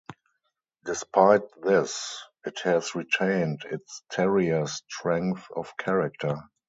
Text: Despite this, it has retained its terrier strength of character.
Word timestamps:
Despite 0.83 1.43
this, 1.61 2.23
it 2.43 2.57
has 2.63 2.95
retained 2.95 3.61
its 3.69 4.01
terrier 4.09 4.65
strength 4.65 5.45
of 5.55 5.77
character. 5.77 6.41